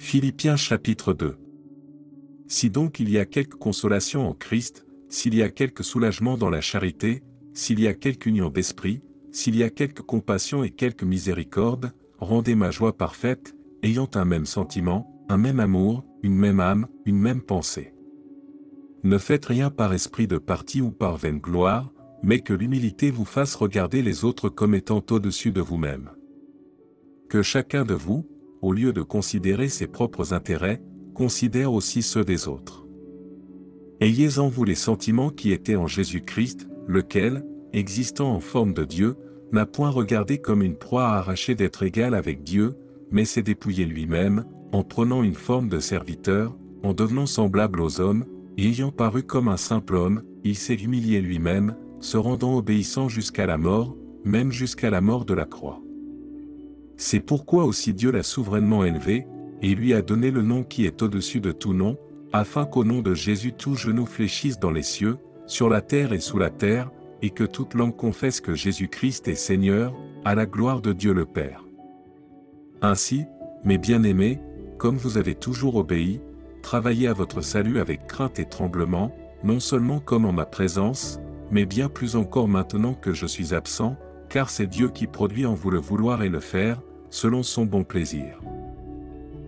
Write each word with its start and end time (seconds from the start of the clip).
Philippiens 0.00 0.56
chapitre 0.56 1.12
2 1.12 1.36
Si 2.46 2.70
donc 2.70 3.00
il 3.00 3.10
y 3.10 3.18
a 3.18 3.26
quelque 3.26 3.56
consolation 3.56 4.28
en 4.28 4.32
Christ, 4.32 4.86
s'il 5.08 5.34
y 5.34 5.42
a 5.42 5.50
quelque 5.50 5.82
soulagement 5.82 6.38
dans 6.38 6.50
la 6.50 6.60
charité, 6.60 7.24
s'il 7.52 7.80
y 7.80 7.88
a 7.88 7.94
quelque 7.94 8.26
union 8.26 8.48
d'esprit, 8.48 9.02
s'il 9.32 9.56
y 9.56 9.64
a 9.64 9.70
quelque 9.70 10.00
compassion 10.00 10.62
et 10.62 10.70
quelque 10.70 11.04
miséricorde, 11.04 11.92
rendez 12.20 12.54
ma 12.54 12.70
joie 12.70 12.96
parfaite, 12.96 13.56
ayant 13.82 14.08
un 14.14 14.24
même 14.24 14.46
sentiment, 14.46 15.26
un 15.28 15.36
même 15.36 15.58
amour, 15.58 16.04
une 16.22 16.36
même 16.36 16.60
âme, 16.60 16.86
une 17.04 17.18
même 17.18 17.42
pensée. 17.42 17.92
Ne 19.02 19.18
faites 19.18 19.46
rien 19.46 19.68
par 19.68 19.92
esprit 19.92 20.28
de 20.28 20.38
parti 20.38 20.80
ou 20.80 20.92
par 20.92 21.16
vaine 21.16 21.40
gloire, 21.40 21.92
mais 22.22 22.38
que 22.38 22.54
l'humilité 22.54 23.10
vous 23.10 23.26
fasse 23.26 23.56
regarder 23.56 24.02
les 24.02 24.24
autres 24.24 24.48
comme 24.48 24.76
étant 24.76 25.04
au-dessus 25.10 25.50
de 25.50 25.60
vous-même. 25.60 26.12
Que 27.28 27.42
chacun 27.42 27.84
de 27.84 27.94
vous, 27.94 28.26
au 28.62 28.72
lieu 28.72 28.92
de 28.92 29.02
considérer 29.02 29.68
ses 29.68 29.86
propres 29.86 30.32
intérêts, 30.32 30.82
considère 31.14 31.72
aussi 31.72 32.02
ceux 32.02 32.24
des 32.24 32.48
autres. 32.48 32.86
Ayez 34.00 34.38
en 34.38 34.48
vous 34.48 34.64
les 34.64 34.76
sentiments 34.76 35.30
qui 35.30 35.52
étaient 35.52 35.76
en 35.76 35.86
Jésus-Christ, 35.88 36.68
lequel, 36.86 37.44
existant 37.72 38.32
en 38.32 38.40
forme 38.40 38.72
de 38.72 38.84
Dieu, 38.84 39.16
n'a 39.52 39.66
point 39.66 39.90
regardé 39.90 40.38
comme 40.38 40.62
une 40.62 40.76
proie 40.76 41.08
à 41.08 41.18
arracher 41.18 41.54
d'être 41.54 41.82
égal 41.82 42.14
avec 42.14 42.42
Dieu, 42.42 42.76
mais 43.10 43.24
s'est 43.24 43.42
dépouillé 43.42 43.86
lui-même, 43.86 44.44
en 44.72 44.84
prenant 44.84 45.22
une 45.22 45.34
forme 45.34 45.68
de 45.68 45.80
serviteur, 45.80 46.56
en 46.82 46.92
devenant 46.92 47.26
semblable 47.26 47.80
aux 47.80 48.00
hommes, 48.00 48.24
et 48.56 48.68
ayant 48.68 48.92
paru 48.92 49.22
comme 49.22 49.48
un 49.48 49.56
simple 49.56 49.96
homme, 49.96 50.22
il 50.44 50.56
s'est 50.56 50.74
humilié 50.74 51.20
lui-même, 51.20 51.76
se 52.00 52.16
rendant 52.16 52.56
obéissant 52.56 53.08
jusqu'à 53.08 53.46
la 53.46 53.58
mort, 53.58 53.96
même 54.24 54.52
jusqu'à 54.52 54.90
la 54.90 55.00
mort 55.00 55.24
de 55.24 55.34
la 55.34 55.44
croix. 55.44 55.80
C'est 56.98 57.20
pourquoi 57.20 57.64
aussi 57.64 57.94
Dieu 57.94 58.10
l'a 58.10 58.24
souverainement 58.24 58.84
élevé, 58.84 59.26
et 59.62 59.74
lui 59.74 59.94
a 59.94 60.02
donné 60.02 60.32
le 60.32 60.42
nom 60.42 60.64
qui 60.64 60.84
est 60.84 61.00
au-dessus 61.00 61.40
de 61.40 61.52
tout 61.52 61.72
nom, 61.72 61.96
afin 62.32 62.66
qu'au 62.66 62.84
nom 62.84 63.02
de 63.02 63.14
Jésus 63.14 63.52
tout 63.52 63.76
genou 63.76 64.04
fléchisse 64.04 64.58
dans 64.58 64.72
les 64.72 64.82
cieux, 64.82 65.16
sur 65.46 65.68
la 65.68 65.80
terre 65.80 66.12
et 66.12 66.18
sous 66.18 66.38
la 66.38 66.50
terre, 66.50 66.90
et 67.22 67.30
que 67.30 67.44
toute 67.44 67.74
langue 67.74 67.96
confesse 67.96 68.40
que 68.40 68.54
Jésus-Christ 68.54 69.28
est 69.28 69.36
Seigneur, 69.36 69.94
à 70.24 70.34
la 70.34 70.44
gloire 70.44 70.82
de 70.82 70.92
Dieu 70.92 71.12
le 71.12 71.24
Père. 71.24 71.64
Ainsi, 72.82 73.24
mes 73.64 73.78
bien-aimés, 73.78 74.40
comme 74.76 74.96
vous 74.96 75.18
avez 75.18 75.36
toujours 75.36 75.76
obéi, 75.76 76.20
travaillez 76.62 77.06
à 77.06 77.12
votre 77.12 77.42
salut 77.42 77.78
avec 77.78 78.08
crainte 78.08 78.40
et 78.40 78.44
tremblement, 78.44 79.14
non 79.44 79.60
seulement 79.60 80.00
comme 80.00 80.24
en 80.24 80.32
ma 80.32 80.46
présence, 80.46 81.20
mais 81.52 81.64
bien 81.64 81.88
plus 81.88 82.16
encore 82.16 82.48
maintenant 82.48 82.94
que 82.94 83.12
je 83.12 83.26
suis 83.26 83.54
absent, 83.54 83.96
car 84.28 84.50
c'est 84.50 84.66
Dieu 84.66 84.88
qui 84.88 85.06
produit 85.06 85.46
en 85.46 85.54
vous 85.54 85.70
le 85.70 85.78
vouloir 85.78 86.22
et 86.22 86.28
le 86.28 86.40
faire, 86.40 86.82
selon 87.10 87.42
son 87.42 87.64
bon 87.64 87.84
plaisir. 87.84 88.40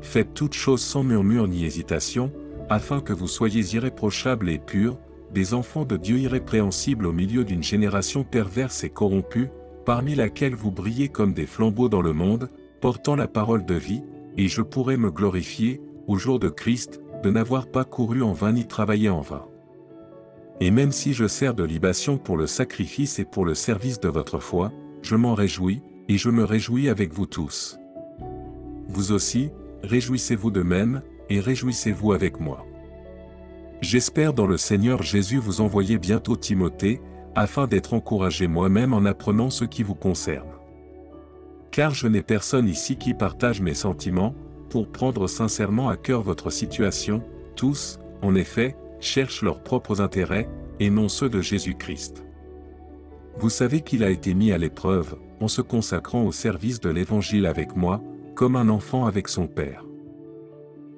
Faites 0.00 0.34
toutes 0.34 0.54
choses 0.54 0.82
sans 0.82 1.04
murmure 1.04 1.48
ni 1.48 1.64
hésitation, 1.64 2.32
afin 2.68 3.00
que 3.00 3.12
vous 3.12 3.28
soyez 3.28 3.74
irréprochables 3.74 4.50
et 4.50 4.58
purs, 4.58 4.98
des 5.32 5.54
enfants 5.54 5.84
de 5.84 5.96
Dieu 5.96 6.18
irrépréhensibles 6.18 7.06
au 7.06 7.12
milieu 7.12 7.44
d'une 7.44 7.62
génération 7.62 8.24
perverse 8.24 8.84
et 8.84 8.90
corrompue, 8.90 9.48
parmi 9.84 10.14
laquelle 10.14 10.54
vous 10.54 10.70
brillez 10.70 11.08
comme 11.08 11.32
des 11.32 11.46
flambeaux 11.46 11.88
dans 11.88 12.02
le 12.02 12.12
monde, 12.12 12.50
portant 12.80 13.16
la 13.16 13.28
parole 13.28 13.64
de 13.64 13.74
vie, 13.74 14.02
et 14.36 14.48
je 14.48 14.62
pourrai 14.62 14.96
me 14.96 15.10
glorifier, 15.10 15.80
au 16.06 16.16
jour 16.16 16.38
de 16.38 16.48
Christ, 16.48 17.00
de 17.22 17.30
n'avoir 17.30 17.66
pas 17.66 17.84
couru 17.84 18.22
en 18.22 18.32
vain 18.32 18.52
ni 18.52 18.66
travaillé 18.66 19.08
en 19.08 19.20
vain. 19.20 19.46
Et 20.60 20.70
même 20.70 20.92
si 20.92 21.12
je 21.12 21.26
sers 21.26 21.54
de 21.54 21.64
libation 21.64 22.18
pour 22.18 22.36
le 22.36 22.46
sacrifice 22.46 23.18
et 23.18 23.24
pour 23.24 23.44
le 23.44 23.54
service 23.54 24.00
de 24.00 24.08
votre 24.08 24.38
foi, 24.38 24.72
je 25.02 25.16
m'en 25.16 25.34
réjouis, 25.34 25.82
et 26.08 26.18
je 26.18 26.30
me 26.30 26.44
réjouis 26.44 26.88
avec 26.88 27.12
vous 27.12 27.26
tous. 27.26 27.78
Vous 28.88 29.12
aussi, 29.12 29.50
réjouissez-vous 29.82 30.50
de 30.50 30.62
même, 30.62 31.02
et 31.30 31.40
réjouissez-vous 31.40 32.12
avec 32.12 32.40
moi. 32.40 32.66
J'espère 33.80 34.32
dans 34.32 34.46
le 34.46 34.56
Seigneur 34.56 35.02
Jésus 35.02 35.38
vous 35.38 35.60
envoyer 35.60 35.98
bientôt 35.98 36.36
Timothée, 36.36 37.00
afin 37.34 37.66
d'être 37.66 37.94
encouragé 37.94 38.46
moi-même 38.46 38.92
en 38.92 39.04
apprenant 39.04 39.50
ce 39.50 39.64
qui 39.64 39.82
vous 39.82 39.94
concerne. 39.94 40.48
Car 41.70 41.94
je 41.94 42.06
n'ai 42.06 42.22
personne 42.22 42.68
ici 42.68 42.96
qui 42.96 43.14
partage 43.14 43.60
mes 43.60 43.74
sentiments, 43.74 44.34
pour 44.68 44.88
prendre 44.90 45.26
sincèrement 45.26 45.88
à 45.88 45.96
cœur 45.96 46.22
votre 46.22 46.50
situation, 46.50 47.22
tous, 47.56 47.98
en 48.22 48.34
effet, 48.34 48.76
cherchent 49.00 49.42
leurs 49.42 49.62
propres 49.62 50.00
intérêts, 50.00 50.48
et 50.80 50.90
non 50.90 51.08
ceux 51.08 51.28
de 51.28 51.40
Jésus-Christ. 51.40 52.24
Vous 53.38 53.50
savez 53.50 53.80
qu'il 53.80 54.04
a 54.04 54.10
été 54.10 54.34
mis 54.34 54.52
à 54.52 54.58
l'épreuve, 54.58 55.16
en 55.40 55.48
se 55.48 55.62
consacrant 55.62 56.24
au 56.24 56.32
service 56.32 56.80
de 56.80 56.90
l'Évangile 56.90 57.46
avec 57.46 57.76
moi, 57.76 58.02
comme 58.34 58.56
un 58.56 58.68
enfant 58.68 59.06
avec 59.06 59.28
son 59.28 59.46
Père. 59.46 59.84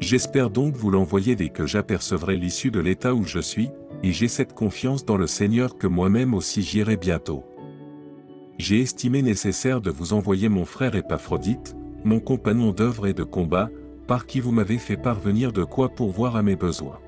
J'espère 0.00 0.48
donc 0.48 0.74
vous 0.76 0.90
l'envoyer 0.90 1.36
dès 1.36 1.50
que 1.50 1.66
j'apercevrai 1.66 2.36
l'issue 2.36 2.70
de 2.70 2.80
l'état 2.80 3.14
où 3.14 3.24
je 3.24 3.40
suis, 3.40 3.68
et 4.02 4.12
j'ai 4.12 4.28
cette 4.28 4.54
confiance 4.54 5.04
dans 5.04 5.18
le 5.18 5.26
Seigneur 5.26 5.76
que 5.76 5.86
moi-même 5.86 6.32
aussi 6.32 6.62
j'irai 6.62 6.96
bientôt. 6.96 7.44
J'ai 8.58 8.80
estimé 8.80 9.20
nécessaire 9.20 9.80
de 9.80 9.90
vous 9.90 10.12
envoyer 10.12 10.48
mon 10.48 10.64
frère 10.64 10.94
Épaphrodite, 10.94 11.76
mon 12.04 12.20
compagnon 12.20 12.72
d'œuvre 12.72 13.06
et 13.06 13.12
de 13.12 13.24
combat, 13.24 13.68
par 14.06 14.26
qui 14.26 14.40
vous 14.40 14.52
m'avez 14.52 14.78
fait 14.78 14.96
parvenir 14.96 15.52
de 15.52 15.64
quoi 15.64 15.90
pourvoir 15.90 16.36
à 16.36 16.42
mes 16.42 16.56
besoins. 16.56 16.98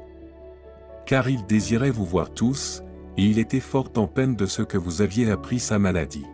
Car 1.06 1.28
il 1.28 1.44
désirait 1.46 1.90
vous 1.90 2.04
voir 2.04 2.32
tous, 2.32 2.82
et 3.16 3.24
il 3.24 3.38
était 3.38 3.60
fort 3.60 3.90
en 3.96 4.06
peine 4.06 4.36
de 4.36 4.46
ce 4.46 4.62
que 4.62 4.78
vous 4.78 5.02
aviez 5.02 5.30
appris 5.30 5.58
sa 5.58 5.78
maladie. 5.78 6.26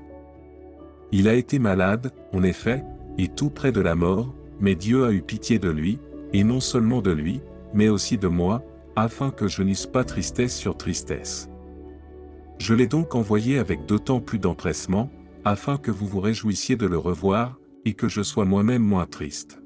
Il 1.10 1.28
a 1.28 1.34
été 1.34 1.58
malade, 1.58 2.12
en 2.32 2.42
effet, 2.42 2.84
et 3.16 3.28
tout 3.28 3.50
près 3.50 3.72
de 3.72 3.80
la 3.80 3.94
mort, 3.94 4.34
mais 4.60 4.74
Dieu 4.74 5.04
a 5.04 5.12
eu 5.12 5.22
pitié 5.22 5.58
de 5.58 5.70
lui, 5.70 5.98
et 6.32 6.44
non 6.44 6.60
seulement 6.60 7.00
de 7.00 7.10
lui, 7.10 7.40
mais 7.74 7.88
aussi 7.88 8.18
de 8.18 8.28
moi, 8.28 8.62
afin 8.96 9.30
que 9.30 9.48
je 9.48 9.62
n'eusse 9.62 9.86
pas 9.86 10.04
tristesse 10.04 10.56
sur 10.56 10.76
tristesse. 10.76 11.48
Je 12.58 12.74
l'ai 12.74 12.86
donc 12.86 13.14
envoyé 13.14 13.58
avec 13.58 13.86
d'autant 13.86 14.20
plus 14.20 14.38
d'empressement, 14.38 15.10
afin 15.44 15.78
que 15.78 15.90
vous 15.90 16.06
vous 16.06 16.20
réjouissiez 16.20 16.76
de 16.76 16.86
le 16.86 16.98
revoir, 16.98 17.58
et 17.84 17.94
que 17.94 18.08
je 18.08 18.22
sois 18.22 18.44
moi-même 18.44 18.82
moins 18.82 19.06
triste. 19.06 19.62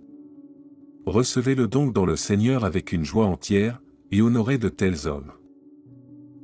Recevez-le 1.07 1.67
donc 1.67 1.93
dans 1.93 2.07
le 2.07 2.17
Seigneur 2.17 2.65
avec 2.65 2.93
une 2.93 3.05
joie 3.05 3.27
entière, 3.27 3.83
et 4.13 4.23
honorez 4.23 4.59
de 4.59 4.69
tels 4.69 5.09
hommes. 5.09 5.33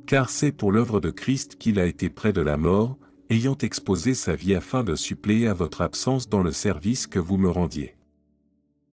Car 0.09 0.31
c'est 0.31 0.51
pour 0.51 0.71
l'œuvre 0.71 0.99
de 0.99 1.11
Christ 1.11 1.57
qu'il 1.59 1.79
a 1.79 1.85
été 1.85 2.09
près 2.09 2.33
de 2.33 2.41
la 2.41 2.57
mort, 2.57 2.97
ayant 3.29 3.55
exposé 3.61 4.15
sa 4.15 4.33
vie 4.33 4.55
afin 4.55 4.83
de 4.83 4.95
suppléer 4.95 5.45
à 5.45 5.53
votre 5.53 5.81
absence 5.81 6.27
dans 6.27 6.41
le 6.41 6.51
service 6.51 7.05
que 7.05 7.19
vous 7.19 7.37
me 7.37 7.47
rendiez. 7.47 7.98